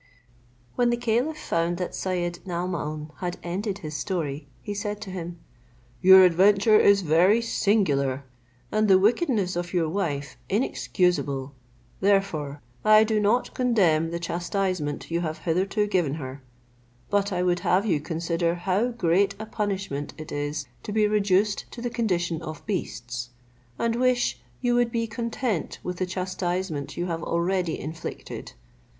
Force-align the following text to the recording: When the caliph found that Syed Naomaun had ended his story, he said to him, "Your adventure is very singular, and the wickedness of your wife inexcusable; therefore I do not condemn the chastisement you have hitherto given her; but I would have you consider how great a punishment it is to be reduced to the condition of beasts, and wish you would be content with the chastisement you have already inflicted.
When 0.73 0.89
the 0.89 0.97
caliph 0.97 1.37
found 1.37 1.77
that 1.77 1.93
Syed 1.93 2.39
Naomaun 2.43 3.11
had 3.19 3.37
ended 3.43 3.77
his 3.85 3.93
story, 3.95 4.47
he 4.63 4.73
said 4.73 4.99
to 5.01 5.11
him, 5.11 5.37
"Your 6.01 6.23
adventure 6.23 6.79
is 6.79 7.03
very 7.03 7.39
singular, 7.39 8.23
and 8.71 8.87
the 8.87 8.97
wickedness 8.97 9.55
of 9.55 9.73
your 9.75 9.87
wife 9.87 10.37
inexcusable; 10.49 11.53
therefore 11.99 12.63
I 12.83 13.03
do 13.03 13.19
not 13.19 13.53
condemn 13.53 14.09
the 14.09 14.17
chastisement 14.17 15.11
you 15.11 15.21
have 15.21 15.37
hitherto 15.37 15.85
given 15.85 16.15
her; 16.15 16.41
but 17.11 17.31
I 17.31 17.43
would 17.43 17.59
have 17.59 17.85
you 17.85 17.99
consider 18.01 18.55
how 18.55 18.87
great 18.87 19.35
a 19.37 19.45
punishment 19.45 20.15
it 20.17 20.31
is 20.31 20.65
to 20.81 20.91
be 20.91 21.05
reduced 21.07 21.69
to 21.73 21.79
the 21.79 21.91
condition 21.91 22.41
of 22.41 22.65
beasts, 22.65 23.29
and 23.77 23.95
wish 23.95 24.39
you 24.61 24.73
would 24.73 24.91
be 24.91 25.05
content 25.05 25.77
with 25.83 25.97
the 25.97 26.07
chastisement 26.07 26.97
you 26.97 27.05
have 27.05 27.21
already 27.21 27.79
inflicted. 27.79 28.53